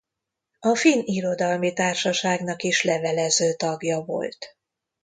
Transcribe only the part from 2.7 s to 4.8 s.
levelező tagja volt.